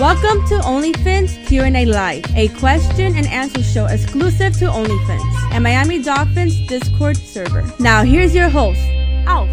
[0.00, 6.02] Welcome to OnlyFins Q&A Live, a question and answer show exclusive to OnlyFins and Miami
[6.02, 7.70] Dolphins Discord server.
[7.78, 8.80] Now here's your host,
[9.26, 9.50] Alf.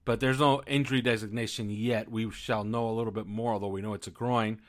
[0.03, 2.11] but there's no injury designation yet.
[2.11, 4.59] We shall know a little bit more, although we know it's a groin.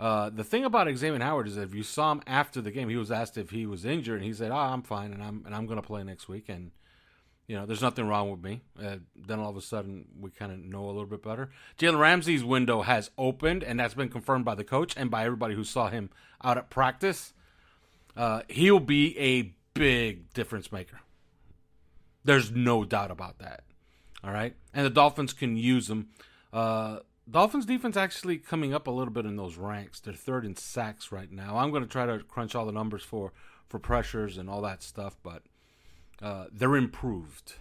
[0.00, 2.96] Uh, the thing about Xavier Howard is if you saw him after the game, he
[2.96, 5.54] was asked if he was injured, and he said, "Oh, I'm fine, and I'm and
[5.54, 6.72] I'm going to play next week." And
[7.52, 8.62] you know, there's nothing wrong with me.
[8.82, 11.50] Uh, then all of a sudden, we kind of know a little bit better.
[11.78, 15.54] Jalen Ramsey's window has opened, and that's been confirmed by the coach and by everybody
[15.54, 16.08] who saw him
[16.42, 17.34] out at practice.
[18.16, 21.00] Uh, he'll be a big difference maker.
[22.24, 23.64] There's no doubt about that.
[24.24, 26.08] All right, and the Dolphins can use him.
[26.54, 30.00] Uh, Dolphins defense actually coming up a little bit in those ranks.
[30.00, 31.58] They're third in sacks right now.
[31.58, 33.34] I'm going to try to crunch all the numbers for
[33.68, 35.42] for pressures and all that stuff, but
[36.22, 37.54] uh, they're improved.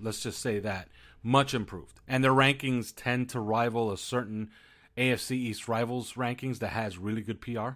[0.00, 0.88] Let's just say that
[1.22, 4.50] much improved, and their rankings tend to rival a certain
[4.96, 7.70] AFC East rivals rankings that has really good PR.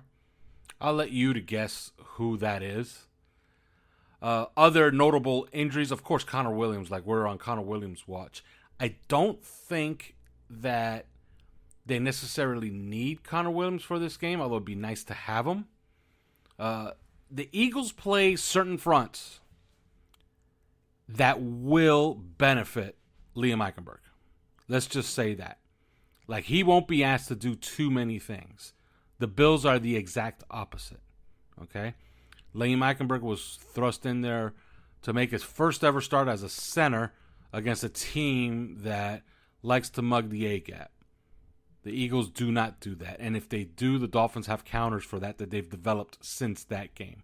[0.81, 3.07] I'll let you to guess who that is.
[4.23, 6.91] Uh, other notable injuries, of course, Connor Williams.
[6.91, 8.43] Like we're on Connor Williams' watch.
[8.79, 10.17] I don't think
[10.49, 11.07] that
[11.85, 15.67] they necessarily need Connor Williams for this game, although it'd be nice to have him.
[16.59, 16.93] Uh,
[17.31, 19.41] the Eagles play certain fronts
[21.17, 22.97] that will benefit
[23.37, 23.99] Liam Eichenberg.
[24.69, 25.59] Let's just say that.
[26.27, 28.73] Like he won't be asked to do too many things.
[29.19, 31.01] The Bills are the exact opposite.
[31.63, 31.95] Okay?
[32.55, 34.55] Liam Eichenberg was thrust in there
[35.03, 37.13] to make his first ever start as a center
[37.53, 39.23] against a team that
[39.63, 40.91] likes to mug the A gap.
[41.83, 43.17] The Eagles do not do that.
[43.21, 46.95] And if they do, the Dolphins have counters for that that they've developed since that
[46.95, 47.23] game.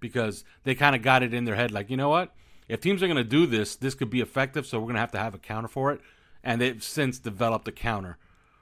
[0.00, 2.34] Because they kind of got it in their head like, you know what?
[2.68, 4.66] If teams are going to do this, this could be effective.
[4.66, 6.00] So we're going to have to have a counter for it,
[6.42, 8.18] and they've since developed a counter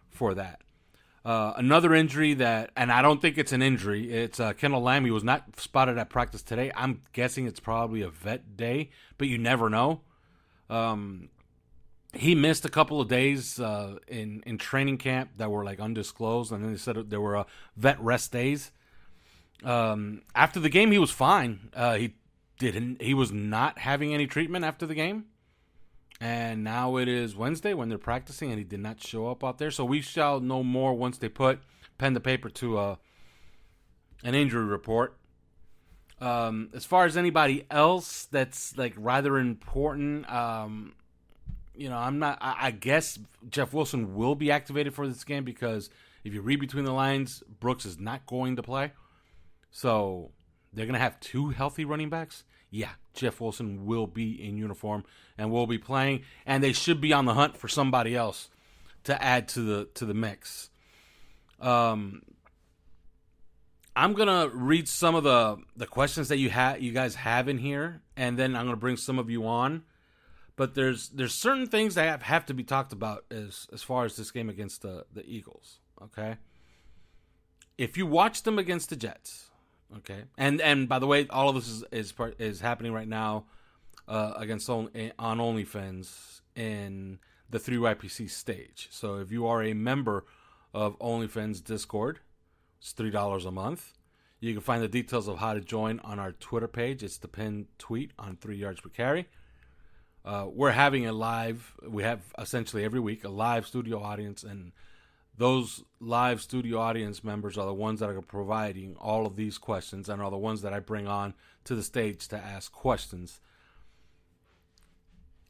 [0.09, 0.61] for that.
[1.25, 4.13] Uh, another injury that, and I don't think it's an injury.
[4.13, 5.11] It's uh, Kendall Lamm.
[5.11, 6.71] was not spotted at practice today.
[6.77, 10.03] I'm guessing it's probably a vet day, but you never know.
[10.71, 11.29] Um,
[12.15, 16.53] he missed a couple of days uh, in in training camp that were like undisclosed,
[16.53, 17.45] and then they said there were uh,
[17.77, 18.71] vet rest days.
[19.65, 21.71] Um, after the game, he was fine.
[21.75, 22.15] Uh, he
[22.59, 25.27] didn't he was not having any treatment after the game.
[26.19, 29.59] And now it is Wednesday when they're practicing and he did not show up out
[29.59, 29.71] there.
[29.71, 31.61] So we shall know more once they put
[31.99, 32.97] pen to paper to a uh,
[34.25, 35.17] an injury report.
[36.21, 40.95] Um, as far as anybody else that's like rather important, um,
[41.75, 42.39] you know, I'm not.
[42.41, 43.19] I, I guess
[43.51, 45.91] Jeff Wilson will be activated for this game because
[46.25, 48.93] if you read between the lines, Brooks is not going to play.
[49.71, 50.31] So
[50.77, 52.45] they're going to have two healthy running backs.
[52.71, 55.05] Yeah, Jeff Wilson will be in uniform
[55.39, 58.51] and will be playing, and they should be on the hunt for somebody else
[59.05, 60.69] to add to the to the mix.
[61.61, 62.23] Um,
[63.95, 67.57] I'm gonna read some of the the questions that you have you guys have in
[67.59, 69.85] here, and then I'm gonna bring some of you on.
[70.57, 74.05] But there's there's certain things that have, have to be talked about as as far
[74.05, 75.79] as this game against the the Eagles.
[76.03, 76.37] Okay,
[77.79, 79.46] if you watch them against the Jets,
[79.99, 83.09] okay, and and by the way, all of this is is part, is happening right
[83.09, 83.47] now
[84.09, 87.19] uh, against on, on OnlyFins in
[87.51, 88.89] the three YPC stage.
[88.91, 90.25] So if you are a member
[90.75, 92.21] of OnlyFins Discord,
[92.81, 93.93] it's three dollars a month.
[94.41, 97.03] You can find the details of how to join on our Twitter page.
[97.03, 99.27] It's the pinned tweet on three yards per carry.
[100.25, 101.75] Uh, we're having a live.
[101.89, 104.73] We have essentially every week a live studio audience, and
[105.39, 110.09] those live studio audience members are the ones that are providing all of these questions
[110.09, 111.35] and are the ones that I bring on
[111.65, 113.41] to the stage to ask questions.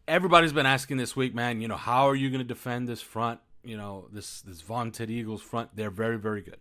[0.08, 1.60] Everybody's been asking this week, man.
[1.60, 3.40] You know, how are you going to defend this front?
[3.64, 5.74] You know, this this vaunted Eagles front.
[5.74, 6.58] They're very, very good.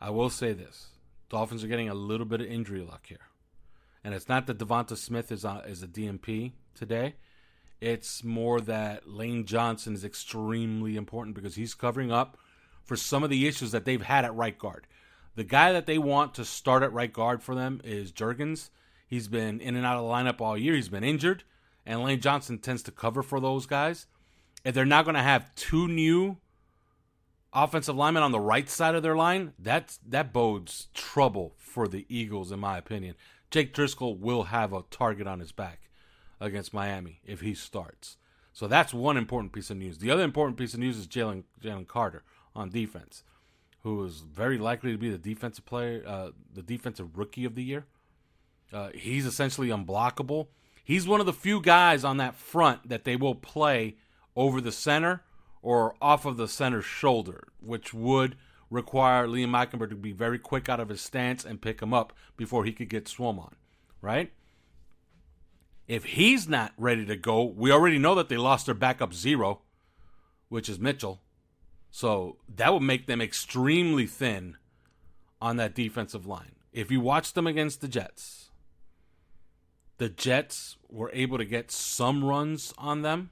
[0.00, 0.88] I will say this:
[1.28, 3.28] Dolphins are getting a little bit of injury luck here,
[4.02, 7.16] and it's not that Devonta Smith is a, is a DNP today.
[7.80, 12.36] It's more that Lane Johnson is extremely important because he's covering up
[12.82, 14.86] for some of the issues that they've had at right guard.
[15.36, 18.70] The guy that they want to start at right guard for them is Jurgens.
[19.06, 20.74] He's been in and out of the lineup all year.
[20.74, 21.44] He's been injured,
[21.86, 24.06] and Lane Johnson tends to cover for those guys.
[24.64, 26.38] If they're not going to have two new
[27.52, 32.04] offensive linemen on the right side of their line, that's that bodes trouble for the
[32.08, 33.14] Eagles, in my opinion.
[33.50, 35.87] Jake Driscoll will have a target on his back
[36.40, 38.16] against Miami if he starts.
[38.52, 39.98] So that's one important piece of news.
[39.98, 42.22] The other important piece of news is Jalen Jalen Carter
[42.56, 43.22] on defense,
[43.82, 47.62] who is very likely to be the defensive player, uh, the defensive rookie of the
[47.62, 47.86] year.
[48.72, 50.48] Uh, he's essentially unblockable.
[50.84, 53.96] He's one of the few guys on that front that they will play
[54.34, 55.22] over the center
[55.62, 58.36] or off of the center's shoulder, which would
[58.70, 62.12] require Liam Eichenberg to be very quick out of his stance and pick him up
[62.36, 63.54] before he could get swum on,
[64.00, 64.32] right?
[65.88, 69.62] If he's not ready to go, we already know that they lost their backup zero,
[70.50, 71.22] which is Mitchell.
[71.90, 74.58] So that would make them extremely thin
[75.40, 76.56] on that defensive line.
[76.72, 78.50] If you watch them against the Jets,
[79.96, 83.30] the Jets were able to get some runs on them,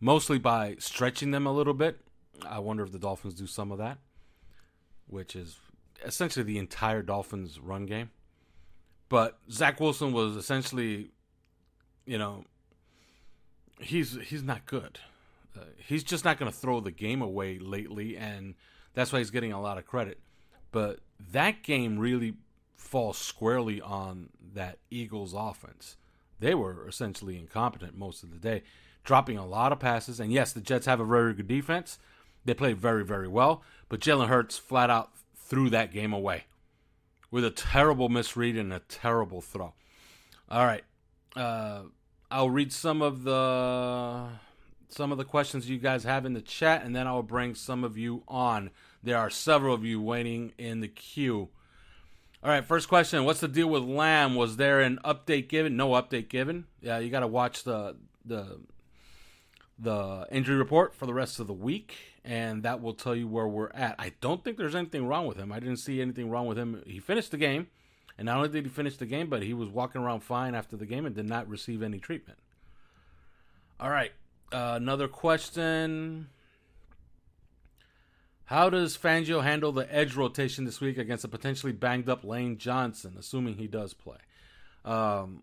[0.00, 2.00] mostly by stretching them a little bit.
[2.48, 3.98] I wonder if the Dolphins do some of that,
[5.06, 5.58] which is
[6.02, 8.10] essentially the entire Dolphins run game.
[9.10, 11.10] But Zach Wilson was essentially
[12.06, 12.44] you know,
[13.80, 14.98] he's he's not good.
[15.56, 18.54] Uh, he's just not going to throw the game away lately, and
[18.94, 20.20] that's why he's getting a lot of credit.
[20.72, 21.00] But
[21.32, 22.34] that game really
[22.76, 25.96] falls squarely on that Eagles offense.
[26.38, 28.62] They were essentially incompetent most of the day,
[29.04, 30.20] dropping a lot of passes.
[30.20, 31.98] And yes, the Jets have a very good defense.
[32.44, 33.62] They played very, very well.
[33.88, 36.44] But Jalen Hurts flat out threw that game away
[37.30, 39.74] with a terrible misread and a terrible throw.
[40.48, 40.84] All right.
[41.36, 41.82] Uh,
[42.30, 44.28] I'll read some of the
[44.88, 47.84] some of the questions you guys have in the chat, and then I'll bring some
[47.84, 48.70] of you on.
[49.02, 51.48] There are several of you waiting in the queue.
[52.42, 54.34] All right, first question: What's the deal with Lamm?
[54.34, 55.76] Was there an update given?
[55.76, 56.66] No update given.
[56.80, 58.60] Yeah, you got to watch the the
[59.78, 63.48] the injury report for the rest of the week, and that will tell you where
[63.48, 63.94] we're at.
[63.98, 65.52] I don't think there's anything wrong with him.
[65.52, 66.82] I didn't see anything wrong with him.
[66.86, 67.68] He finished the game.
[68.20, 70.76] And not only did he finish the game, but he was walking around fine after
[70.76, 72.38] the game and did not receive any treatment.
[73.80, 74.12] All right.
[74.52, 76.28] Uh, another question.
[78.44, 82.58] How does Fangio handle the edge rotation this week against a potentially banged up Lane
[82.58, 84.18] Johnson, assuming he does play?
[84.84, 85.42] Um,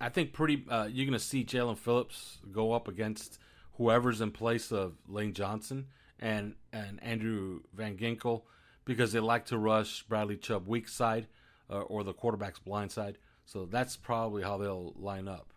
[0.00, 0.64] I think pretty.
[0.68, 3.38] Uh, you're going to see Jaelan Phillips go up against
[3.74, 5.86] whoever's in place of Lane Johnson
[6.18, 8.42] and and Andrew Van Ginkel
[8.84, 11.28] because they like to rush Bradley Chubb weak side
[11.70, 13.18] uh, or the quarterback's blind side.
[13.44, 15.52] So that's probably how they'll line up.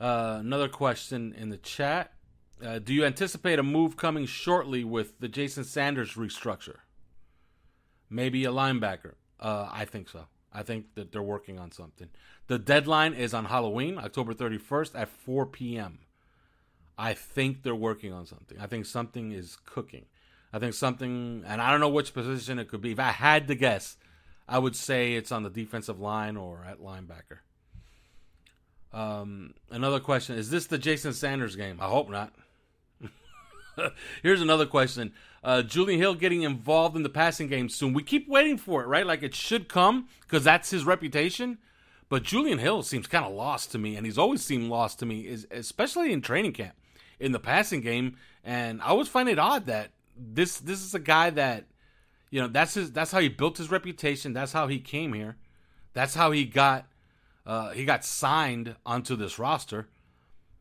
[0.00, 2.12] Uh, another question in the chat.
[2.64, 6.76] Uh, do you anticipate a move coming shortly with the Jason Sanders restructure?
[8.08, 9.14] Maybe a linebacker.
[9.38, 10.26] Uh, I think so.
[10.52, 12.08] I think that they're working on something.
[12.46, 15.98] The deadline is on Halloween, October 31st at 4 p.m.
[16.96, 18.58] I think they're working on something.
[18.58, 20.06] I think something is cooking.
[20.52, 22.92] I think something, and I don't know which position it could be.
[22.92, 23.98] If I had to guess,
[24.48, 27.38] I would say it's on the defensive line or at linebacker.
[28.92, 31.78] Um, another question: Is this the Jason Sanders game?
[31.80, 32.32] I hope not.
[34.22, 35.12] Here's another question:
[35.44, 37.92] uh, Julian Hill getting involved in the passing game soon.
[37.92, 39.06] We keep waiting for it, right?
[39.06, 41.58] Like it should come because that's his reputation.
[42.08, 45.06] But Julian Hill seems kind of lost to me, and he's always seemed lost to
[45.06, 46.74] me, is especially in training camp,
[47.18, 48.16] in the passing game.
[48.44, 51.64] And I always find it odd that this this is a guy that,
[52.36, 54.34] you know, that's his that's how he built his reputation.
[54.34, 55.38] That's how he came here.
[55.94, 56.86] That's how he got
[57.46, 59.88] uh, he got signed onto this roster,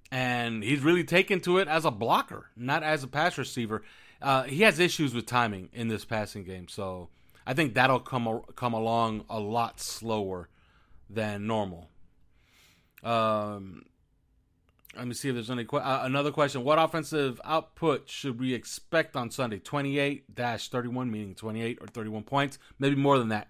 [0.10, 3.84] and he's really taken to it as a blocker, not as a pass receiver.
[4.22, 7.10] Uh, he has issues with timing in this passing game, so
[7.46, 10.48] I think that'll come come along a lot slower
[11.10, 11.90] than normal.
[13.04, 13.84] Um,
[14.98, 16.64] let me see if there's any uh, another question.
[16.64, 19.60] What offensive output should we expect on Sunday?
[19.60, 23.48] 28 31, meaning 28 or 31 points, maybe more than that.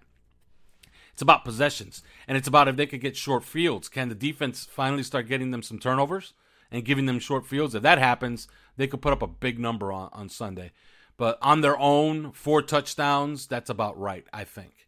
[1.12, 3.88] It's about possessions, and it's about if they could get short fields.
[3.88, 6.34] Can the defense finally start getting them some turnovers
[6.70, 7.74] and giving them short fields?
[7.74, 10.72] If that happens, they could put up a big number on, on Sunday.
[11.16, 14.86] But on their own, four touchdowns, that's about right, I think.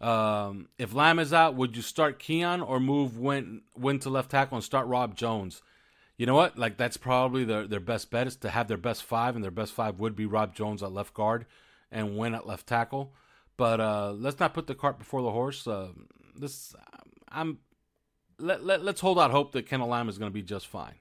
[0.00, 3.62] Um, if Lamm is out, would you start Kion or move Wynn
[4.00, 5.62] to left tackle and start Rob Jones?
[6.16, 6.58] You know what?
[6.58, 9.50] Like that's probably their their best bet is to have their best five, and their
[9.50, 11.46] best five would be Rob Jones at left guard
[11.90, 13.14] and Wynn at left tackle.
[13.56, 15.66] But uh, let's not put the cart before the horse.
[15.66, 15.88] Uh,
[16.34, 16.74] this
[17.28, 17.58] I'm
[18.38, 20.94] let, let let's hold out hope that Kendall Lamm is going to be just fine.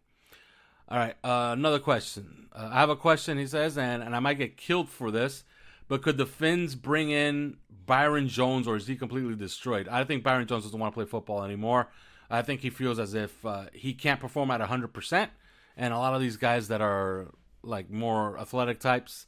[0.87, 2.47] All right, uh, another question.
[2.53, 3.37] Uh, I have a question.
[3.37, 5.43] He says, and and I might get killed for this.
[5.87, 9.87] But could the Finns bring in Byron Jones or is he completely destroyed?
[9.87, 11.89] I think Byron Jones doesn't want to play football anymore.
[12.29, 15.29] I think he feels as if uh, he can't perform at 100%.
[15.77, 17.27] And a lot of these guys that are
[17.63, 19.25] like more athletic types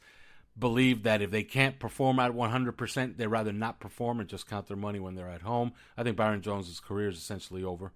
[0.58, 4.66] believe that if they can't perform at 100%, they'd rather not perform and just count
[4.66, 5.72] their money when they're at home.
[5.96, 7.92] I think Byron Jones' career is essentially over.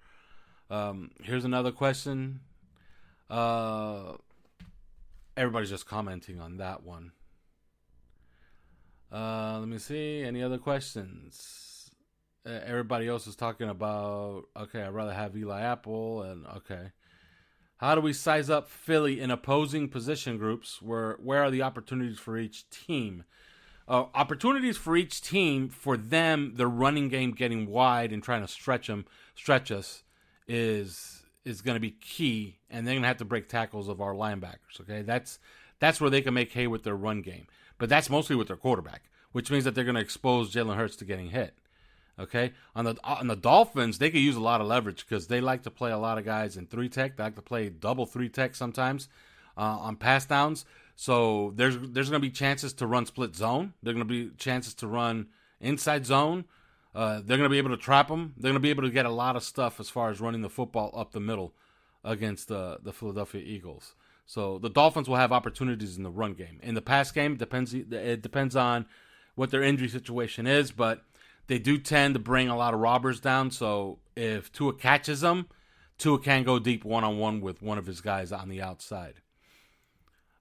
[0.71, 2.40] Um, here's another question.
[3.28, 4.14] Uh,
[5.37, 7.12] everybody's just commenting on that one.
[9.11, 10.23] Uh, let me see.
[10.23, 11.72] Any other questions?
[12.44, 14.44] Everybody else is talking about.
[14.56, 16.92] Okay, I'd rather have Eli Apple, and okay.
[17.76, 20.80] How do we size up Philly in opposing position groups?
[20.80, 23.25] Where where are the opportunities for each team?
[23.88, 28.49] Uh, opportunities for each team for them, the running game getting wide and trying to
[28.49, 30.02] stretch them, stretch us,
[30.46, 34.00] is is going to be key, and they're going to have to break tackles of
[34.00, 34.80] our linebackers.
[34.80, 35.38] Okay, that's
[35.80, 37.46] that's where they can make hay with their run game
[37.82, 40.94] but that's mostly with their quarterback, which means that they're going to expose Jalen Hurts
[40.94, 41.56] to getting hit.
[42.19, 45.40] Okay, on the on the Dolphins, they could use a lot of leverage because they
[45.40, 47.16] like to play a lot of guys in three tech.
[47.16, 49.09] They like to play double three tech sometimes
[49.57, 50.66] uh, on pass downs.
[50.95, 53.73] So there's there's going to be chances to run split zone.
[53.83, 55.28] There's going to be chances to run
[55.61, 56.45] inside zone.
[56.95, 58.35] Uh, they're going to be able to trap them.
[58.37, 60.42] They're going to be able to get a lot of stuff as far as running
[60.42, 61.54] the football up the middle
[62.04, 63.95] against the the Philadelphia Eagles.
[64.26, 66.61] So the Dolphins will have opportunities in the run game.
[66.62, 68.87] In the pass game, depends it depends on
[69.35, 71.02] what their injury situation is, but
[71.46, 73.50] they do tend to bring a lot of robbers down.
[73.50, 75.49] So if Tua catches them,
[75.99, 79.14] Tua can go deep one on one with one of his guys on the outside.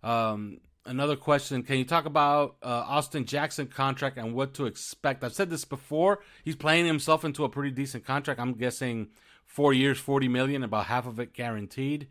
[0.03, 5.23] Um, another question: Can you talk about uh, Austin Jackson contract and what to expect?
[5.23, 6.21] I've said this before.
[6.43, 8.39] He's playing himself into a pretty decent contract.
[8.39, 9.09] I'm guessing
[9.45, 12.07] four years, forty million, about half of it guaranteed.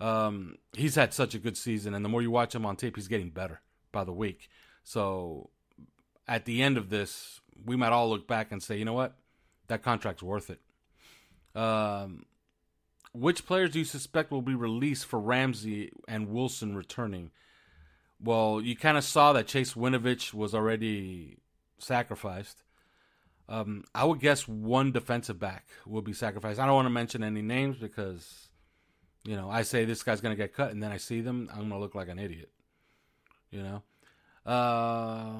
[0.00, 2.96] Um, he's had such a good season, and the more you watch him on tape,
[2.96, 3.60] he's getting better
[3.92, 4.48] by the week.
[4.82, 5.50] So
[6.28, 9.14] at the end of this, we might all look back and say, you know what,
[9.68, 10.60] that contract's worth it.
[11.58, 12.26] Um,
[13.12, 17.30] which players do you suspect will be released for Ramsey and Wilson returning?
[18.22, 21.38] Well, you kind of saw that Chase Winovich was already
[21.78, 22.62] sacrificed.
[23.48, 26.58] Um, I would guess one defensive back will be sacrificed.
[26.58, 28.48] I don't want to mention any names because
[29.24, 31.48] you know, I say this guy's going to get cut, and then I see them,
[31.50, 32.50] I'm going to look like an idiot.
[33.50, 33.82] You know?
[34.44, 35.36] Uh,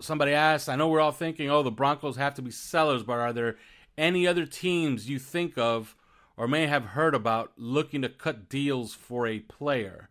[0.00, 3.18] somebody asked, I know we're all thinking, oh, the Broncos have to be sellers, but
[3.18, 3.56] are there
[3.96, 5.96] any other teams you think of
[6.36, 10.08] or may have heard about looking to cut deals for a player?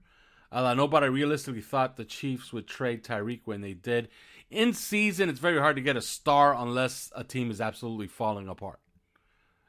[0.52, 4.10] Uh, nobody realistically thought the Chiefs would trade Tyreek when they did.
[4.50, 8.48] In season, it's very hard to get a star unless a team is absolutely falling
[8.48, 8.80] apart.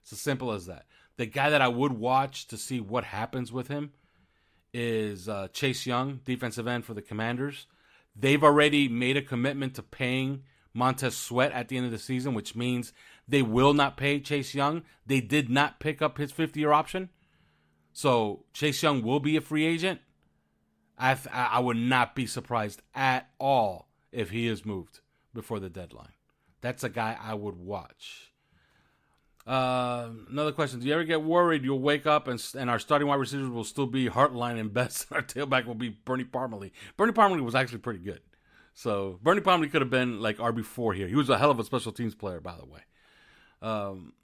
[0.03, 0.85] It's as simple as that.
[1.17, 3.93] The guy that I would watch to see what happens with him
[4.73, 7.67] is uh, Chase Young, defensive end for the Commanders.
[8.19, 10.43] They've already made a commitment to paying
[10.73, 12.93] Montez Sweat at the end of the season, which means
[13.29, 14.83] they will not pay Chase Young.
[15.07, 17.11] They did not pick up his 50 year option.
[17.93, 20.01] So Chase Young will be a free agent.
[20.99, 25.01] I, I would not be surprised at all if he is moved
[25.35, 26.13] before the deadline.
[26.63, 28.33] That's a guy I would watch.
[29.47, 33.07] Uh, another question: Do you ever get worried you'll wake up and and our starting
[33.07, 36.73] wide receivers will still be Hartline and Best, and our tailback will be Bernie Parmalee?
[36.97, 38.21] Bernie Parmalee was actually pretty good,
[38.75, 41.07] so Bernie Parmalee could have been like RB four here.
[41.07, 42.81] He was a hell of a special teams player, by the way.
[43.63, 44.15] Um,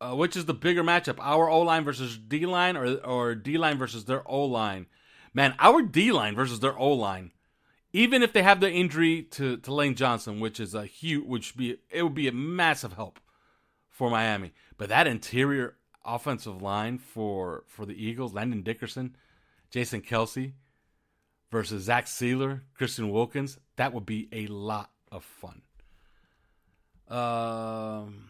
[0.00, 3.58] uh, which is the bigger matchup, our O line versus D line, or or D
[3.58, 4.86] line versus their O line?
[5.34, 7.30] Man, our D line versus their O line.
[7.92, 11.56] Even if they have the injury to, to Lane Johnson, which is a huge, which
[11.56, 13.20] be it would be a massive help
[13.96, 14.52] for Miami.
[14.76, 19.16] But that interior offensive line for for the Eagles, Landon Dickerson,
[19.70, 20.52] Jason Kelce
[21.50, 25.62] versus Zach Sieler, Christian Wilkins, that would be a lot of fun.
[27.08, 28.26] Um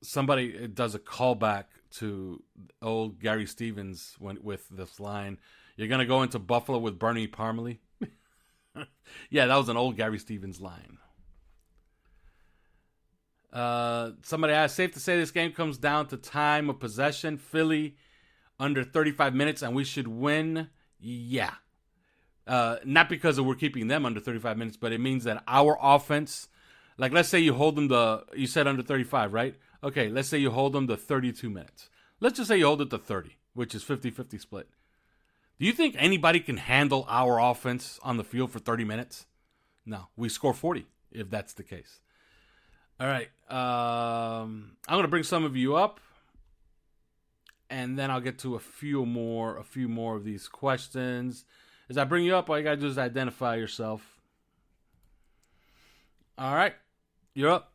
[0.00, 1.64] somebody does a callback
[1.98, 2.42] to
[2.80, 5.36] old Gary Stevens when with this line.
[5.76, 7.78] You're gonna go into Buffalo with Bernie Parmalee.
[9.28, 10.96] yeah, that was an old Gary Stevens line.
[13.54, 17.38] Uh, somebody asked, safe to say this game comes down to time of possession.
[17.38, 17.96] Philly
[18.58, 20.68] under 35 minutes, and we should win.
[20.98, 21.54] Yeah.
[22.46, 26.48] Uh, not because we're keeping them under 35 minutes, but it means that our offense,
[26.98, 29.54] like let's say you hold them the, you said under 35, right?
[29.82, 31.88] Okay, let's say you hold them to 32 minutes.
[32.20, 34.68] Let's just say you hold it to 30, which is 50 50 split.
[35.58, 39.26] Do you think anybody can handle our offense on the field for 30 minutes?
[39.86, 42.00] No, we score 40 if that's the case.
[43.00, 43.28] All right.
[43.50, 46.00] Um, I'm to bring some of you up
[47.70, 51.44] and then I'll get to a few more a few more of these questions.
[51.90, 54.02] As I bring you up, all you got to do is identify yourself.
[56.38, 56.74] All right.
[57.34, 57.72] You're up.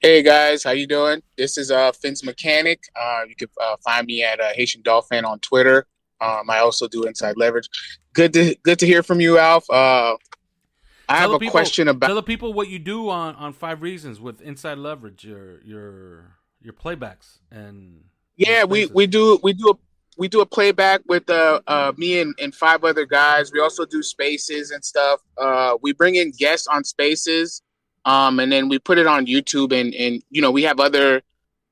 [0.00, 1.22] Hey guys, how you doing?
[1.36, 2.80] This is uh Finn's Mechanic.
[2.94, 5.86] Uh, you can uh, find me at uh, Haitian Dolphin on Twitter.
[6.20, 7.68] Um, I also do Inside Leverage.
[8.12, 9.68] Good to good to hear from you, Alf.
[9.70, 10.16] Uh,
[11.08, 12.06] I Tell have a people- question about.
[12.06, 16.36] Tell the people what you do on, on Five Reasons with Inside Leverage, your your
[16.60, 18.04] your playbacks and
[18.38, 19.74] yeah, we we do we do a
[20.16, 23.52] we do a playback with uh, uh me and, and five other guys.
[23.52, 25.20] We also do spaces and stuff.
[25.36, 27.62] Uh, we bring in guests on spaces,
[28.04, 29.78] um, and then we put it on YouTube.
[29.78, 31.20] And and you know we have other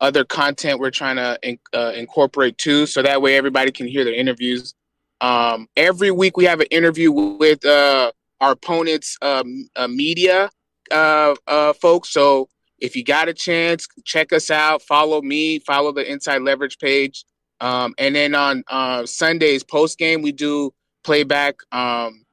[0.01, 4.05] other content we're trying to in, uh, incorporate too, so that way everybody can hear
[4.05, 4.75] the interviews.
[5.20, 10.51] Um, every week we have an interview with uh, our opponents' um, uh, media
[10.90, 12.11] uh, uh, folks.
[12.11, 14.83] So if you got a chance, check us out.
[14.83, 15.59] Follow me.
[15.61, 17.25] Follow the Inside Leverage page.
[17.61, 20.72] Um, and then on uh, Sundays post game, we do
[21.05, 21.57] playback.
[21.72, 22.25] Um,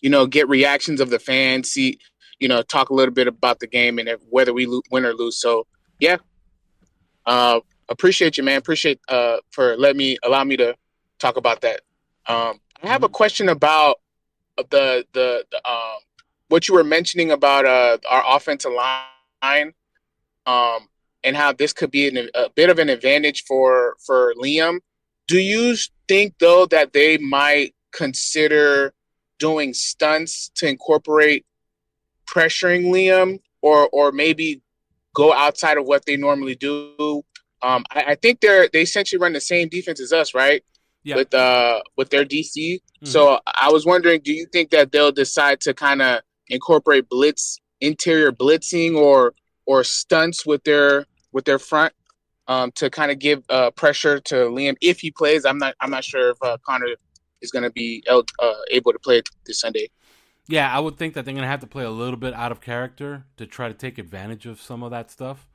[0.00, 1.70] you know, get reactions of the fans.
[1.70, 1.98] See,
[2.38, 5.04] you know, talk a little bit about the game and if, whether we lo- win
[5.04, 5.38] or lose.
[5.38, 5.66] So
[5.98, 6.18] yeah,
[7.26, 8.58] uh, appreciate you, man.
[8.58, 10.74] Appreciate uh, for letting me allow me to
[11.18, 11.80] talk about that.
[12.26, 13.98] Um, I have a question about
[14.70, 15.98] the the, the um,
[16.48, 19.72] what you were mentioning about uh, our offensive line
[20.46, 20.88] um,
[21.24, 24.80] and how this could be an, a bit of an advantage for for Liam.
[25.28, 25.76] Do you
[26.08, 28.92] think though that they might consider
[29.38, 31.46] doing stunts to incorporate
[32.26, 34.60] pressuring Liam, or or maybe
[35.14, 37.22] go outside of what they normally do?
[37.62, 40.64] Um, I, I think they're they essentially run the same defense as us, right?
[41.02, 41.16] Yeah.
[41.16, 42.80] With uh with their DC.
[43.02, 43.08] Mhm.
[43.08, 47.58] So I was wondering, do you think that they'll decide to kind of incorporate blitz
[47.80, 49.34] interior blitzing or
[49.66, 51.94] or stunts with their with their front
[52.48, 55.44] um, to kind of give uh, pressure to Liam if he plays.
[55.44, 56.88] I'm not I'm not sure if uh, Connor
[57.40, 59.88] is going to be el- uh, able to play this Sunday.
[60.48, 62.60] Yeah, I would think that they're gonna have to play a little bit out of
[62.60, 65.46] character to try to take advantage of some of that stuff,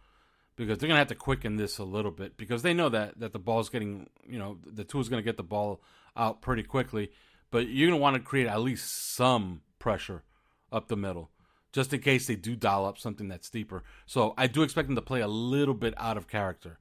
[0.56, 3.34] because they're gonna have to quicken this a little bit because they know that that
[3.34, 5.82] the ball's getting, you know, the Tua is gonna get the ball
[6.16, 7.12] out pretty quickly,
[7.52, 10.24] but you're gonna want to create at least some pressure
[10.72, 11.30] up the middle,
[11.72, 13.84] just in case they do dial up something that's deeper.
[14.06, 16.80] So I do expect them to play a little bit out of character.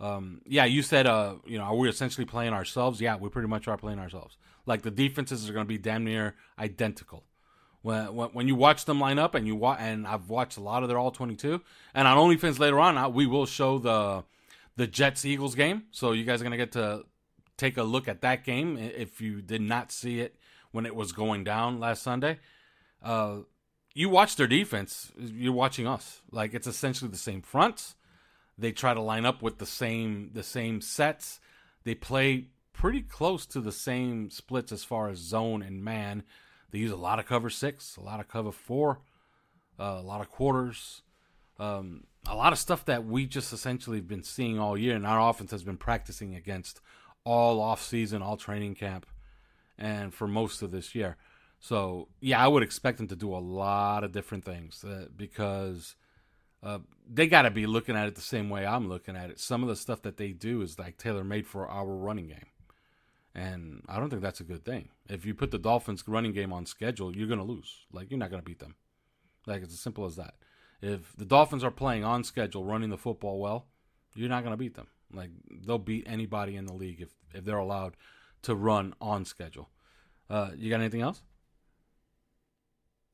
[0.00, 3.00] Um, yeah, you said, uh, you know, are we essentially playing ourselves?
[3.00, 4.38] Yeah, we pretty much are playing ourselves.
[4.64, 7.24] Like the defenses are going to be damn near identical.
[7.82, 10.82] When, when you watch them line up, and you wa- and I've watched a lot
[10.82, 11.62] of their all twenty two,
[11.94, 14.24] and on OnlyFins later on, uh, we will show the
[14.76, 17.04] the Jets Eagles game, so you guys are gonna get to
[17.56, 20.36] take a look at that game if you did not see it
[20.72, 22.38] when it was going down last Sunday.
[23.02, 23.38] Uh,
[23.94, 26.20] you watch their defense, you're watching us.
[26.30, 27.96] Like it's essentially the same fronts.
[28.56, 31.40] They try to line up with the same the same sets.
[31.84, 36.22] They play pretty close to the same splits as far as zone and man.
[36.70, 39.00] They use a lot of cover six, a lot of cover four,
[39.78, 41.02] uh, a lot of quarters,
[41.58, 45.06] um, a lot of stuff that we just essentially have been seeing all year, and
[45.06, 46.80] our offense has been practicing against
[47.24, 49.06] all off season, all training camp,
[49.78, 51.16] and for most of this year.
[51.58, 55.96] So yeah, I would expect them to do a lot of different things uh, because
[56.62, 56.78] uh,
[57.08, 59.38] they got to be looking at it the same way I'm looking at it.
[59.38, 62.46] Some of the stuff that they do is like tailor made for our running game,
[63.40, 64.90] and I don't think that's a good thing.
[65.08, 67.86] If you put the Dolphins' running game on schedule, you're gonna lose.
[67.90, 68.74] Like you're not gonna beat them.
[69.46, 70.34] Like it's as simple as that.
[70.82, 73.66] If the Dolphins are playing on schedule, running the football well,
[74.14, 74.88] you're not gonna beat them.
[75.10, 75.30] Like
[75.66, 77.96] they'll beat anybody in the league if if they're allowed
[78.42, 79.70] to run on schedule.
[80.28, 81.22] Uh, you got anything else?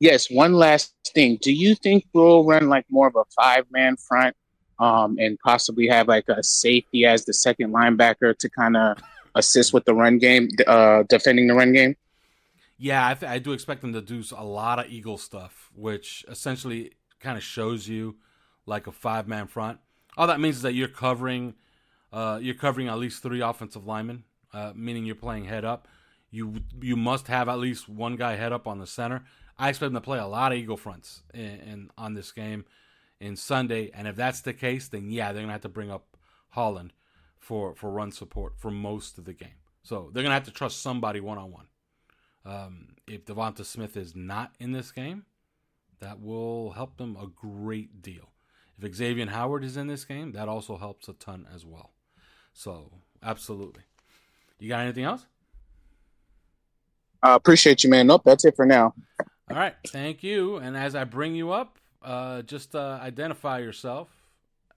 [0.01, 1.39] Yes, one last thing.
[1.41, 4.35] Do you think we'll run like more of a five man front
[4.77, 8.97] um, and possibly have like a safety as the second linebacker to kind of
[9.37, 11.95] assist with the run game, uh, defending the run game?
[12.77, 16.23] Yeah, I, th- I do expect them to do a lot of Eagle stuff, which
[16.27, 18.17] essentially kind of shows you
[18.65, 19.79] like a five man front.
[20.15, 21.55] All that means is that you're covering,
[22.13, 24.23] uh, you're covering at least three offensive linemen,
[24.53, 25.87] uh, meaning you're playing head up.
[26.29, 29.23] You you must have at least one guy head up on the center,
[29.59, 32.65] I expect them to play a lot of Eagle fronts in, in on this game
[33.19, 36.15] in Sunday, and if that's the case, then yeah, they're gonna have to bring up
[36.49, 36.93] Holland
[37.39, 39.59] for for run support for most of the game.
[39.83, 41.67] So they're gonna have to trust somebody one on one.
[43.07, 45.25] If Devonta Smith is not in this game,
[45.99, 48.31] that will help them a great deal.
[48.79, 51.91] If Xavier Howard is in this game, that also helps a ton as well.
[52.53, 52.91] So
[53.23, 53.83] absolutely.
[54.59, 55.25] You got anything else?
[57.23, 58.07] I uh, appreciate you, man.
[58.07, 58.93] Nope, that's it for now.
[59.49, 60.57] All right, thank you.
[60.57, 64.09] And as I bring you up, uh, just uh, identify yourself,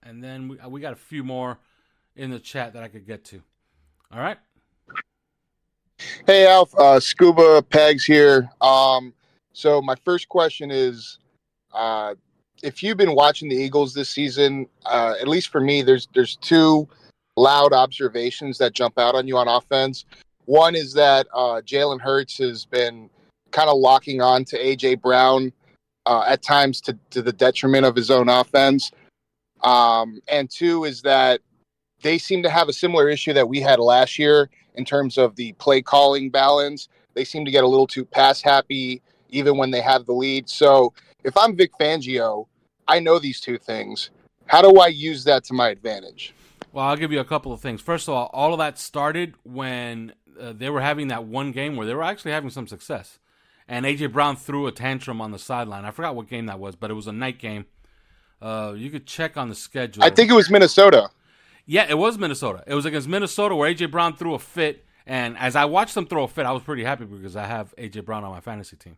[0.01, 1.59] and then we we got a few more
[2.15, 3.41] in the chat that I could get to.
[4.11, 4.37] All right.
[6.25, 8.49] Hey Alf, uh, Scuba Pegs here.
[8.59, 9.13] Um,
[9.53, 11.19] so my first question is,
[11.73, 12.15] uh,
[12.63, 16.35] if you've been watching the Eagles this season, uh, at least for me, there's there's
[16.37, 16.87] two
[17.37, 20.05] loud observations that jump out on you on offense.
[20.45, 23.09] One is that uh, Jalen Hurts has been
[23.51, 25.51] kind of locking on to AJ Brown
[26.05, 28.91] uh, at times to, to the detriment of his own offense.
[29.63, 31.41] Um, and two is that
[32.01, 35.35] they seem to have a similar issue that we had last year in terms of
[35.35, 36.89] the play calling balance.
[37.13, 40.49] They seem to get a little too pass happy even when they have the lead.
[40.49, 42.47] So if I'm Vic Fangio,
[42.87, 44.09] I know these two things.
[44.45, 46.33] How do I use that to my advantage?
[46.73, 47.81] Well, I'll give you a couple of things.
[47.81, 51.75] First of all, all of that started when uh, they were having that one game
[51.75, 53.19] where they were actually having some success
[53.71, 55.85] and AJ Brown threw a tantrum on the sideline.
[55.85, 57.65] I forgot what game that was, but it was a night game.
[58.41, 60.03] Uh, you could check on the schedule.
[60.03, 61.09] I think it was Minnesota.
[61.71, 62.63] Yeah, it was Minnesota.
[62.67, 66.05] It was against Minnesota where AJ Brown threw a fit, and as I watched them
[66.05, 68.75] throw a fit, I was pretty happy because I have AJ Brown on my fantasy
[68.75, 68.97] team.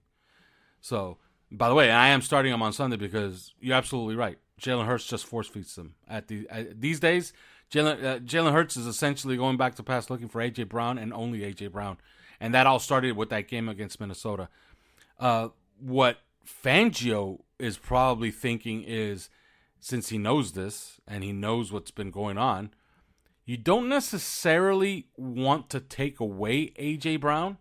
[0.82, 1.18] So,
[1.52, 4.40] by the way, I am starting him on Sunday because you're absolutely right.
[4.60, 7.32] Jalen Hurts just force feeds them at the at, these days.
[7.72, 11.14] Jalen uh, Jalen Hurts is essentially going back to pass looking for AJ Brown and
[11.14, 11.98] only AJ Brown
[12.40, 14.50] and that all started with that game against Minnesota.
[15.20, 19.30] Uh, what Fangio is probably thinking is,
[19.84, 22.72] since he knows this and he knows what's been going on,
[23.44, 27.58] you don't necessarily want to take away AJ Brown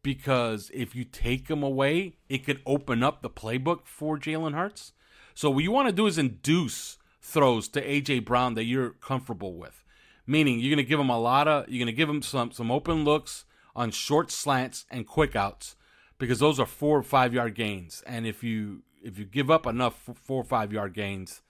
[0.00, 4.92] because if you take him away, it could open up the playbook for Jalen Hurts.
[5.34, 9.54] So what you want to do is induce throws to AJ Brown that you're comfortable
[9.54, 9.82] with.
[10.28, 13.04] Meaning you're to give him a lot of you're to give him some some open
[13.04, 15.74] looks on short slants and quick outs
[16.16, 18.04] because those are four or five yard gains.
[18.06, 21.42] And if you if you give up enough four or five yard gains,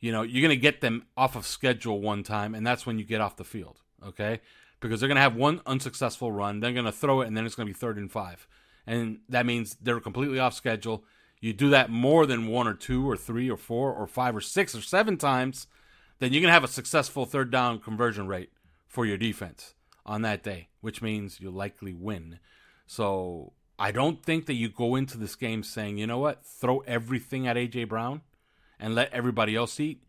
[0.00, 2.98] you know you're going to get them off of schedule one time, and that's when
[2.98, 3.80] you get off the field.
[4.04, 4.40] Okay,
[4.80, 7.44] because they're going to have one unsuccessful run, they're going to throw it, and then
[7.44, 8.46] it's going to be third and five,
[8.86, 11.04] and that means they're completely off schedule.
[11.40, 14.40] You do that more than one or two or three or four or five or
[14.40, 15.68] six or seven times,
[16.18, 18.50] then you're going to have a successful third down conversion rate
[18.88, 22.40] for your defense on that day, which means you likely win.
[22.86, 26.80] So I don't think that you go into this game saying, you know what, throw
[26.80, 28.22] everything at AJ Brown
[28.80, 30.02] and let everybody else eat,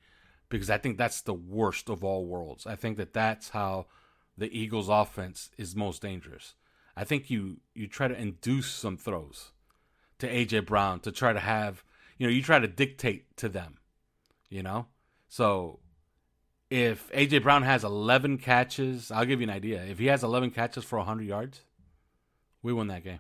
[0.50, 2.66] because I think that's the worst of all worlds.
[2.66, 3.86] I think that that's how
[4.38, 6.56] the Eagles' offense is most dangerous.
[6.96, 9.52] I think you you try to induce some throws
[10.18, 11.84] to AJ Brown to try to have,
[12.18, 13.78] you know, you try to dictate to them,
[14.50, 14.88] you know.
[15.28, 15.80] So
[16.70, 19.84] if AJ Brown has 11 catches, I'll give you an idea.
[19.84, 21.62] If he has 11 catches for 100 yards,
[22.62, 23.20] we win that game.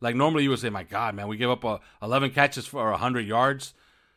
[0.00, 2.90] Like normally you would say, "My God, man, we give up uh, 11 catches for
[2.90, 3.74] 100 yards,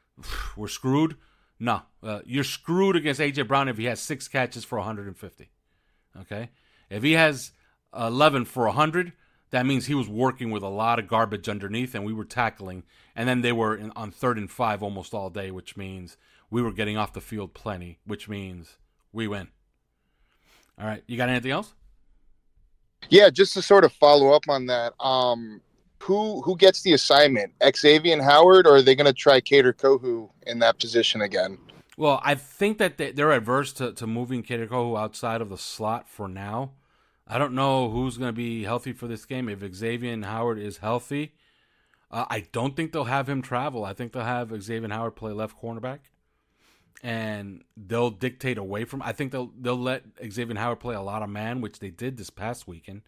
[0.58, 1.16] we're screwed."
[1.60, 5.50] No, uh, you're screwed against AJ Brown if he has six catches for 150.
[6.22, 6.50] Okay,
[6.90, 7.52] if he has
[7.98, 9.14] 11 for 100,
[9.52, 12.84] that means he was working with a lot of garbage underneath, and we were tackling,
[13.16, 16.18] and then they were in, on third and five almost all day, which means
[16.50, 18.78] we were getting off the field plenty, which means
[19.12, 19.50] we win.
[20.80, 21.74] All right, you got anything else?
[23.10, 24.94] Yeah, just to sort of follow up on that.
[25.00, 25.62] Um,
[26.02, 27.54] who who gets the assignment?
[27.76, 31.58] Xavier Howard, or are they going to try Kader Kohou in that position again?
[31.98, 35.58] Well, I think that they, they're adverse to, to moving Kader Kohou outside of the
[35.58, 36.72] slot for now.
[37.28, 39.50] I don't know who's going to be healthy for this game.
[39.50, 41.34] If Xavier Howard is healthy,
[42.10, 43.86] uh, I don't think they'll have him travel.
[43.86, 46.00] I think they'll have Xavier Howard play left cornerback,
[47.04, 49.02] and they'll dictate away from.
[49.04, 52.18] I think they'll they'll let Xavier Howard play a lot of man, which they did
[52.18, 53.02] this past weekend,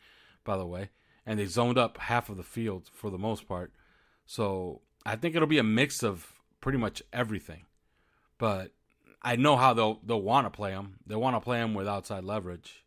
[0.43, 0.89] by the way,
[1.25, 3.71] and they zoned up half of the field for the most part.
[4.25, 7.65] So I think it'll be a mix of pretty much everything,
[8.37, 8.71] but
[9.21, 10.99] I know how they'll they'll want to play them.
[11.05, 12.83] They want to play them with outside leverage.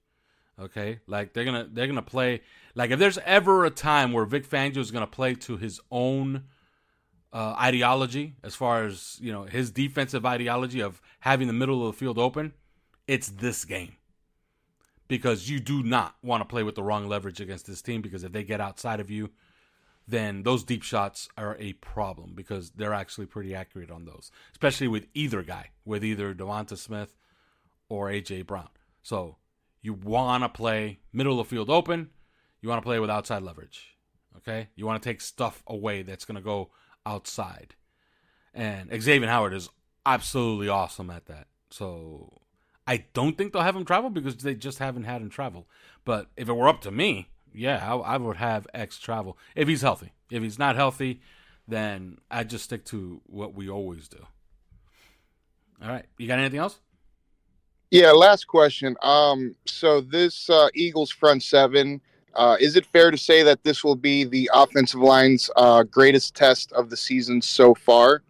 [0.58, 2.42] Okay, like they're gonna they're gonna play
[2.74, 6.44] like if there's ever a time where Vic Fangio is gonna play to his own
[7.32, 11.92] uh, ideology, as far as you know his defensive ideology of having the middle of
[11.92, 12.52] the field open,
[13.08, 13.96] it's this game
[15.08, 18.24] because you do not want to play with the wrong leverage against this team because
[18.24, 19.30] if they get outside of you,
[20.06, 24.88] then those deep shots are a problem because they're actually pretty accurate on those, especially
[24.88, 27.14] with either guy, with either Devonta Smith
[27.88, 28.68] or AJ Brown.
[29.02, 29.36] So
[29.82, 32.10] you want to play middle of the field open.
[32.60, 33.96] You want to play with outside leverage.
[34.38, 34.68] Okay?
[34.76, 36.70] You want to take stuff away that's going to go
[37.06, 37.74] outside.
[38.52, 39.68] And Xavier Howard is
[40.06, 41.48] absolutely awesome at that.
[41.70, 42.42] So
[42.86, 45.66] I don't think they'll have him travel because they just haven't had him travel.
[46.04, 49.68] But if it were up to me, yeah, I, I would have X travel if
[49.68, 50.12] he's healthy.
[50.30, 51.20] If he's not healthy,
[51.66, 54.26] then I just stick to what we always do.
[55.82, 56.04] All right.
[56.18, 56.80] You got anything else?
[57.90, 58.96] Yeah, last question.
[59.02, 62.00] Um, so this uh, Eagles front seven,
[62.34, 66.34] uh, is it fair to say that this will be the offensive line's uh, greatest
[66.34, 68.22] test of the season so far?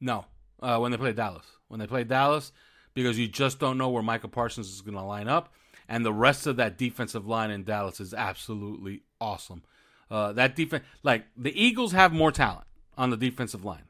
[0.00, 0.24] No,
[0.62, 2.52] uh, when they play Dallas, when they play Dallas,
[2.94, 5.52] because you just don't know where Micah Parsons is going to line up,
[5.88, 9.62] and the rest of that defensive line in Dallas is absolutely awesome.
[10.10, 12.66] Uh, that defense, like the Eagles, have more talent
[12.98, 13.84] on the defensive line,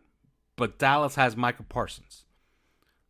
[0.56, 2.24] but Dallas has Micah Parsons.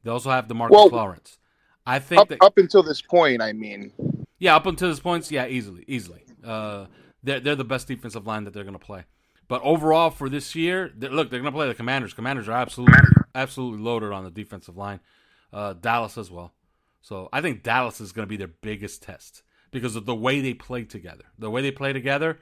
[0.02, 1.38] They also have Demarcus well, Lawrence.
[1.86, 3.92] I think up, that, up until this point, I mean,
[4.38, 6.22] yeah, up until this point, yeah, easily, easily.
[6.44, 6.86] Uh,
[7.22, 9.04] they're they're the best defensive line that they're going to play.
[9.48, 12.14] But overall for this year, they're, look, they're going to play the Commanders.
[12.14, 12.94] Commanders are absolutely
[13.34, 15.00] absolutely loaded on the defensive line.
[15.52, 16.52] Uh, Dallas as well.
[17.02, 20.40] So I think Dallas is going to be their biggest test because of the way
[20.40, 21.24] they play together.
[21.38, 22.38] The way they play together,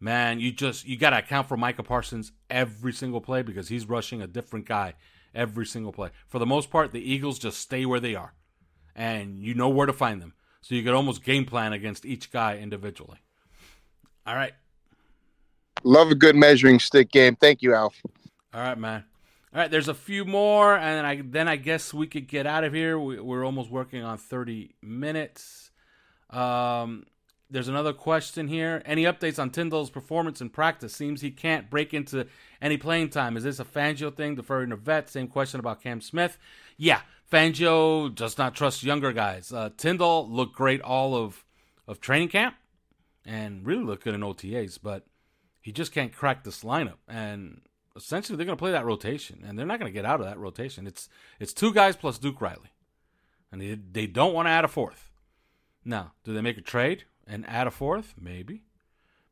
[0.00, 3.88] man, you just you got to account for Micah Parsons every single play because he's
[3.88, 4.94] rushing a different guy
[5.34, 6.10] every single play.
[6.26, 8.34] For the most part, the Eagles just stay where they are
[8.96, 10.34] and you know where to find them.
[10.60, 13.18] So you could almost game plan against each guy individually.
[14.26, 14.52] All right.
[15.84, 17.36] Love a good measuring stick game.
[17.36, 17.94] Thank you, Alf.
[18.52, 19.04] All right, man.
[19.58, 22.62] All right, there's a few more, and I then I guess we could get out
[22.62, 22.96] of here.
[22.96, 25.72] We, are almost working on 30 minutes.
[26.30, 27.06] Um,
[27.50, 28.80] there's another question here.
[28.86, 30.94] Any updates on Tindall's performance in practice?
[30.94, 32.28] Seems he can't break into
[32.62, 33.36] any playing time.
[33.36, 34.36] Is this a Fangio thing?
[34.36, 35.10] Deferring to vet.
[35.10, 36.38] Same question about Cam Smith.
[36.76, 39.52] Yeah, Fangio does not trust younger guys.
[39.52, 41.44] Uh, Tindall looked great all of,
[41.88, 42.54] of training camp
[43.26, 45.04] and really looked good in OTAs, but
[45.60, 46.98] he just can't crack this lineup.
[47.08, 47.62] And
[47.98, 50.26] essentially, they're going to play that rotation, and they're not going to get out of
[50.26, 50.86] that rotation.
[50.86, 51.08] It's
[51.38, 52.72] it's two guys plus Duke Riley,
[53.52, 55.10] and they they don't want to add a fourth.
[55.84, 58.14] Now, do they make a trade and add a fourth?
[58.20, 58.62] Maybe,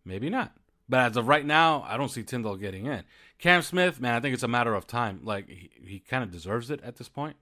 [0.04, 0.52] maybe not.
[0.88, 3.02] But as of right now, I don't see Tindall getting in.
[3.38, 5.20] Cam Smith, man, I think it's a matter of time.
[5.22, 7.36] Like he, he kind of deserves it at this point.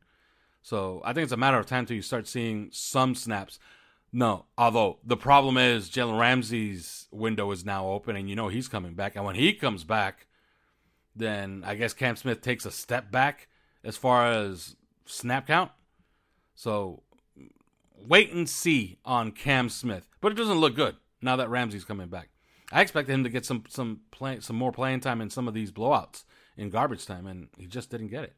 [0.62, 3.58] So I think it's a matter of time till you start seeing some snaps.
[4.12, 8.68] No, although the problem is Jalen Ramsey's window is now open, and you know he's
[8.68, 9.16] coming back.
[9.16, 10.26] And when he comes back,
[11.16, 13.48] then I guess Cam Smith takes a step back
[13.82, 15.70] as far as snap count.
[16.54, 17.02] So
[18.06, 22.08] wait and see on Cam Smith, but it doesn't look good now that Ramsey's coming
[22.08, 22.28] back.
[22.72, 25.54] I expected him to get some some play, some more playing time in some of
[25.54, 26.24] these blowouts
[26.56, 28.34] in garbage time, and he just didn't get it.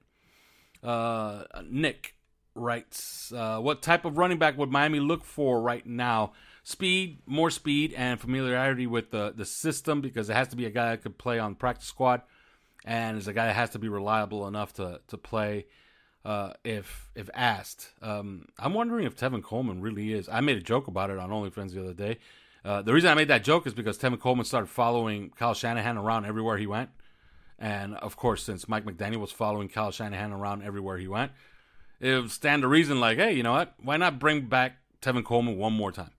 [0.83, 2.15] Uh, Nick
[2.55, 6.33] writes, uh, "What type of running back would Miami look for right now?
[6.63, 10.71] Speed, more speed, and familiarity with the the system because it has to be a
[10.71, 12.23] guy that could play on practice squad,
[12.87, 15.67] and is a guy that has to be reliable enough to to play."
[16.25, 20.29] Uh, if if asked, um, I'm wondering if Tevin Coleman really is.
[20.29, 22.19] I made a joke about it on Only OnlyFins the other day.
[22.65, 25.97] Uh, the reason I made that joke is because Tevin Coleman started following Kyle Shanahan
[25.97, 26.91] around everywhere he went.
[27.61, 31.31] And of course, since Mike McDaniel was following Kyle Shanahan around everywhere he went,
[32.01, 33.75] it would stand to reason like, hey, you know what?
[33.81, 36.11] Why not bring back Tevin Coleman one more time?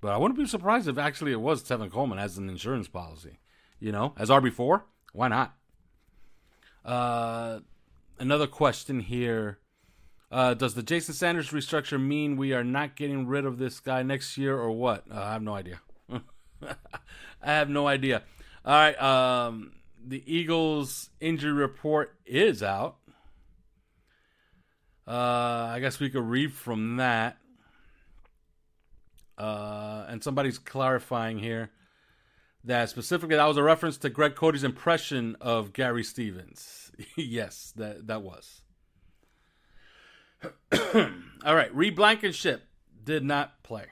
[0.00, 3.40] But I wouldn't be surprised if actually it was Tevin Coleman as an insurance policy.
[3.80, 5.56] You know, as RB4, why not?
[6.84, 7.60] Uh,
[8.18, 9.58] another question here.
[10.30, 14.02] Uh, does the Jason Sanders restructure mean we are not getting rid of this guy
[14.02, 15.04] next year or what?
[15.10, 15.80] Uh, I have no idea.
[16.10, 18.22] I have no idea.
[18.64, 19.02] All right.
[19.02, 19.72] Um,
[20.04, 22.96] the Eagles injury report is out.
[25.06, 27.36] Uh, I guess we could read from that.
[29.36, 31.70] Uh, and somebody's clarifying here
[32.64, 36.92] that specifically that was a reference to Greg Cody's impression of Gary Stevens.
[37.16, 38.62] yes, that that was.
[41.44, 42.64] All right, Reed Blankenship
[43.04, 43.86] did not play.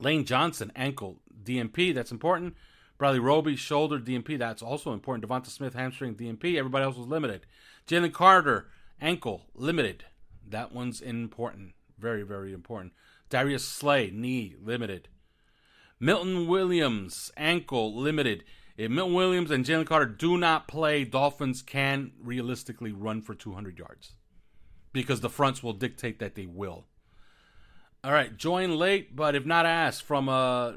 [0.00, 1.94] Lane Johnson ankle DMP.
[1.94, 2.54] that's important.
[2.98, 4.38] Bradley Roby shoulder DMP.
[4.38, 5.26] that's also important.
[5.26, 6.58] Devonta Smith hamstring DMP.
[6.58, 7.46] everybody else was limited.
[7.86, 8.68] Jalen Carter
[9.00, 10.04] ankle limited,
[10.46, 12.92] that one's important, very very important.
[13.30, 15.08] Darius Slay knee limited.
[16.00, 18.44] Milton Williams ankle limited.
[18.76, 23.78] If Milton Williams and Jalen Carter do not play, Dolphins can realistically run for 200
[23.78, 24.14] yards
[24.92, 26.86] because the fronts will dictate that they will.
[28.04, 30.76] All right, join late, but if not asked, from a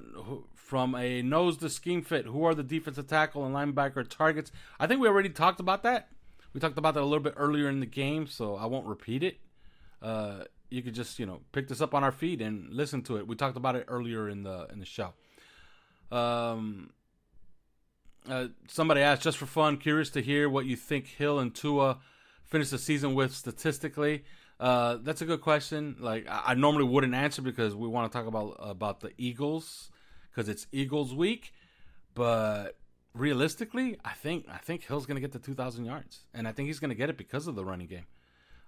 [0.56, 4.52] from a nose to scheme fit, who are the defensive tackle and linebacker targets?
[4.80, 6.10] I think we already talked about that.
[6.54, 9.22] We talked about that a little bit earlier in the game, so I won't repeat
[9.22, 9.38] it.
[10.02, 13.18] Uh, you could just you know pick this up on our feed and listen to
[13.18, 13.28] it.
[13.28, 15.14] We talked about it earlier in the in the show.
[16.12, 16.92] Um,
[18.30, 22.00] uh, somebody asked just for fun, curious to hear what you think Hill and Tua
[22.44, 24.24] finish the season with statistically.
[24.60, 25.96] Uh, that's a good question.
[26.00, 29.90] Like I, I, normally wouldn't answer because we want to talk about about the Eagles
[30.30, 31.54] because it's Eagles week,
[32.14, 32.78] but
[33.14, 36.68] realistically, I think I think Hill's going to get to 2,000 yards, and I think
[36.68, 38.06] he's going to get it because of the running game.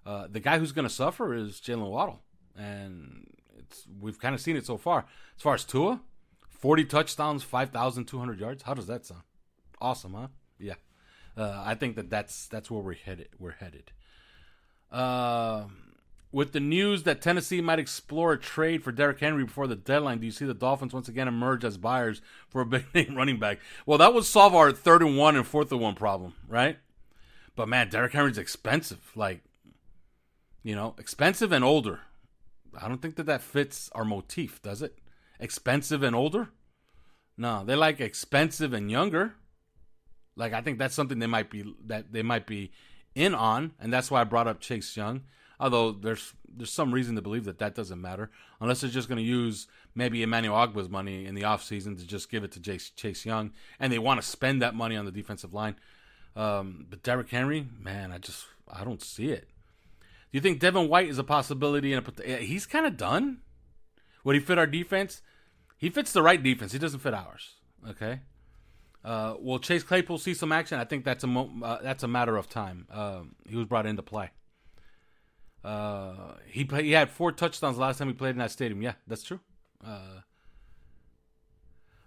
[0.06, 2.22] Uh, the guy who's going to suffer is Jaylen Waddle,
[2.58, 5.06] and it's we've kind of seen it so far.
[5.36, 6.02] As far as Tua,
[6.50, 8.64] 40 touchdowns, 5,200 yards.
[8.64, 9.24] How does that sound?
[9.82, 10.28] Awesome, huh?
[10.60, 10.76] Yeah.
[11.36, 13.30] Uh, I think that that's that's where we're headed.
[13.40, 13.92] We're headed.
[14.92, 15.66] Uh,
[16.32, 20.20] with the news that Tennessee might explore a trade for Derrick Henry before the deadline,
[20.20, 23.40] do you see the Dolphins once again emerge as buyers for a big name running
[23.40, 23.60] back?
[23.86, 26.78] Well, that would solve our third and one and fourth and one problem, right?
[27.56, 29.12] But man, Derrick Henry's expensive.
[29.16, 29.42] Like,
[30.64, 32.00] you know, expensive and older.
[32.80, 34.98] I don't think that that fits our motif, does it?
[35.40, 36.50] Expensive and older?
[37.38, 39.36] No, they like expensive and younger.
[40.36, 42.72] Like I think that's something they might be that they might be
[43.14, 45.22] in on, and that's why I brought up Chase Young.
[45.60, 49.18] Although there's there's some reason to believe that that doesn't matter, unless they're just going
[49.18, 52.90] to use maybe Emmanuel Ogbah's money in the offseason to just give it to Chase,
[52.90, 55.76] Chase Young, and they want to spend that money on the defensive line.
[56.36, 59.50] Um, but Derrick Henry, man, I just I don't see it.
[60.34, 61.94] Do you think Devin White is a possibility?
[61.94, 62.08] And
[62.42, 63.42] he's kind of done.
[64.24, 65.22] Would he fit our defense?
[65.78, 66.72] He fits the right defense.
[66.72, 67.58] He doesn't fit ours.
[67.88, 68.22] Okay.
[69.06, 70.80] Uh, will Chase Claypool see some action?
[70.80, 72.88] I think that's a mo- uh, that's a matter of time.
[72.92, 74.32] Uh, he was brought into play.
[75.64, 78.82] Uh, he play, he had four touchdowns last time he played in that stadium.
[78.82, 79.40] Yeah, that's true.
[79.86, 80.22] Uh,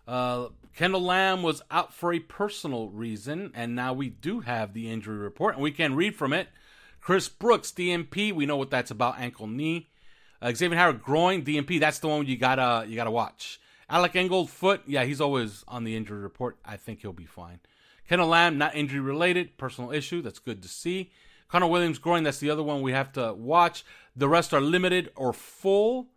[0.08, 4.90] uh, Kendall Lamm was out for a personal reason, and now we do have the
[4.90, 6.48] injury report, and we can read from it.
[7.06, 8.32] Chris Brooks, DMP.
[8.32, 9.86] we know what that's about, ankle knee.
[10.44, 11.78] Xavier Howard, groin, DMP.
[11.78, 13.60] that's the one you gotta you gotta watch.
[13.88, 14.82] Alec Ingold, foot.
[14.88, 16.58] Yeah, he's always on the injury report.
[16.64, 17.60] I think he'll be fine.
[18.08, 20.20] Kendall Lamm not injury related, personal issue.
[20.20, 21.12] That's good to see.
[21.46, 23.84] Connor Williams groin, that's the other one we have to watch.
[24.16, 26.08] The rest are limited or full,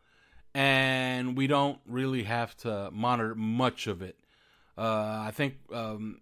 [0.56, 4.18] and we don't really have to monitor much of it.
[4.76, 6.22] Uh, I think um,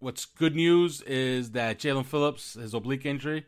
[0.00, 3.46] what's good news is that Jaelan Phillips, his oblique injury,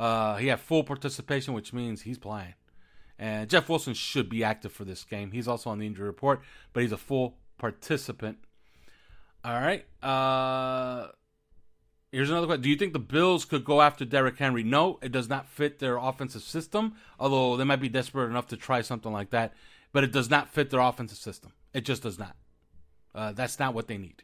[0.00, 2.54] uh, he had full participation, which means he's playing.
[3.18, 5.30] And Jeff Wilson should be active for this game.
[5.30, 6.40] He's also on the injury report,
[6.72, 8.38] but he's a full participant.
[9.44, 9.84] All right.
[10.02, 11.08] Uh,
[12.10, 12.62] here's another question.
[12.62, 14.62] Do you think the Bills could go after Derrick Henry?
[14.62, 18.56] No, it does not fit their offensive system, although they might be desperate enough to
[18.56, 19.52] try something like that.
[19.92, 21.52] But it does not fit their offensive system.
[21.74, 22.36] It just does not.
[23.14, 24.22] Uh, that's not what they need.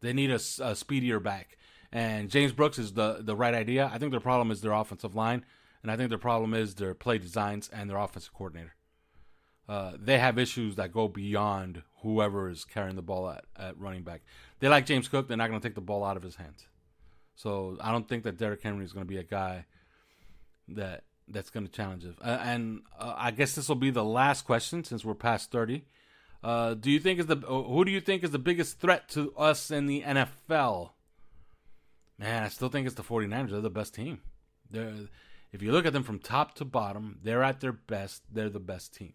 [0.00, 1.58] They need a, a speedier back.
[1.92, 3.90] And James Brooks is the, the right idea.
[3.92, 5.44] I think their problem is their offensive line.
[5.82, 8.74] And I think their problem is their play designs and their offensive coordinator.
[9.68, 14.02] Uh, they have issues that go beyond whoever is carrying the ball at, at running
[14.02, 14.22] back.
[14.60, 15.28] They like James Cook.
[15.28, 16.66] They're not going to take the ball out of his hands.
[17.34, 19.66] So I don't think that Derrick Henry is going to be a guy
[20.68, 22.16] that that's going to challenge it.
[22.20, 25.84] Uh, and uh, I guess this will be the last question since we're past thirty.
[26.42, 29.34] Uh, do you think is the who do you think is the biggest threat to
[29.36, 30.90] us in the NFL?
[32.22, 33.50] Man, I still think it's the 49ers.
[33.50, 34.20] They're the best team.
[34.70, 34.94] They're
[35.50, 38.22] if you look at them from top to bottom, they're at their best.
[38.32, 39.14] They're the best team.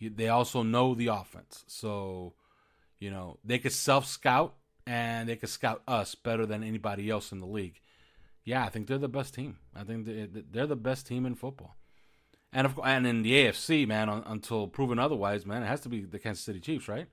[0.00, 1.64] They also know the offense.
[1.66, 2.34] So,
[3.00, 4.54] you know, they could self scout
[4.86, 7.80] and they could scout us better than anybody else in the league.
[8.44, 9.58] Yeah, I think they're the best team.
[9.74, 10.06] I think
[10.52, 11.76] they're the best team in football.
[12.52, 16.02] And of and in the AFC, man, until proven otherwise, man, it has to be
[16.02, 17.08] the Kansas City Chiefs, right?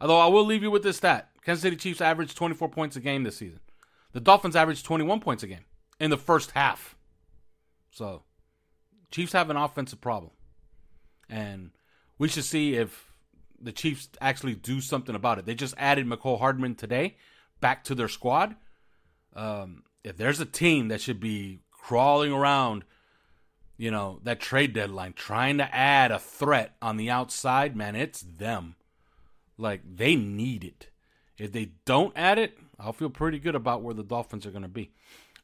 [0.00, 3.00] Although I will leave you with this stat: Kansas City Chiefs averaged 24 points a
[3.00, 3.60] game this season.
[4.12, 5.64] The Dolphins averaged 21 points a game
[6.00, 6.96] in the first half.
[7.90, 8.22] So,
[9.10, 10.32] Chiefs have an offensive problem.
[11.28, 11.70] And
[12.18, 13.12] we should see if
[13.60, 15.46] the Chiefs actually do something about it.
[15.46, 17.16] They just added Mecole Hardman today
[17.60, 18.56] back to their squad.
[19.34, 22.84] Um, if there's a team that should be crawling around,
[23.76, 28.20] you know, that trade deadline, trying to add a threat on the outside, man, it's
[28.20, 28.76] them.
[29.56, 30.90] Like, they need it.
[31.36, 34.62] If they don't add it, I'll feel pretty good about where the Dolphins are going
[34.62, 34.92] to be.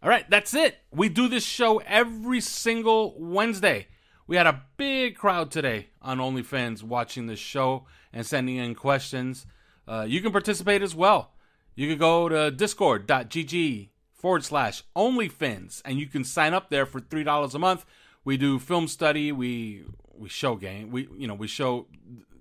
[0.02, 0.78] All right, that's it.
[0.92, 3.88] We do this show every single Wednesday.
[4.26, 9.46] We had a big crowd today on OnlyFins watching this show and sending in questions.
[9.86, 11.32] Uh, you can participate as well.
[11.74, 17.00] You can go to discord.gg forward slash OnlyFins and you can sign up there for
[17.00, 17.84] $3 a month.
[18.24, 19.32] We do film study.
[19.32, 19.84] We
[20.16, 20.90] we show game.
[20.90, 21.86] We you know we show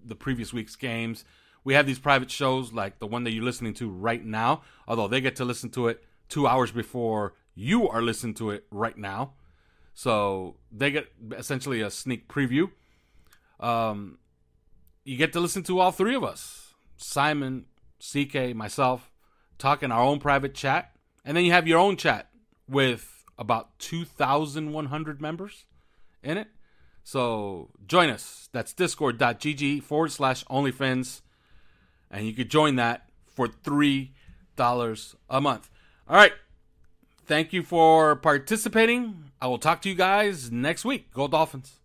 [0.06, 1.26] the previous week's games.
[1.64, 4.62] We have these private shows like the one that you're listening to right now.
[4.88, 8.66] Although they get to listen to it two hours before you are listening to it
[8.72, 9.34] right now.
[9.94, 11.08] So they get
[11.38, 12.72] essentially a sneak preview.
[13.60, 14.18] Um,
[15.06, 17.66] you get to listen to all three of us Simon,
[18.00, 19.12] CK, myself,
[19.58, 20.92] talking our own private chat.
[21.26, 22.30] And then you have your own chat
[22.68, 25.66] with about 2,100 members
[26.22, 26.48] in it.
[27.04, 28.50] So join us.
[28.52, 31.22] That's discord.gg forward slash OnlyFins.
[32.14, 34.10] And you could join that for $3
[35.30, 35.70] a month.
[36.08, 36.34] All right.
[37.26, 39.32] Thank you for participating.
[39.42, 41.12] I will talk to you guys next week.
[41.12, 41.80] Go Dolphins.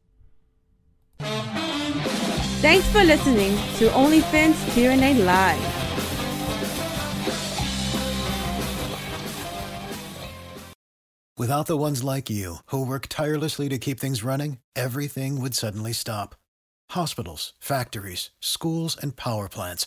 [2.60, 5.74] Thanks for listening to OnlyFins Q&A Live.
[11.38, 15.92] Without the ones like you, who work tirelessly to keep things running, everything would suddenly
[15.92, 16.34] stop.
[16.90, 19.86] Hospitals, factories, schools, and power plants,